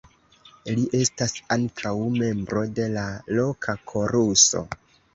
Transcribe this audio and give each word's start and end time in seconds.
Li 0.79 0.85
estas 0.99 1.35
ankaŭ 1.57 1.93
membro 2.17 2.65
de 2.83 2.91
la 2.97 3.07
loka 3.41 3.81
koruso. 3.95 4.69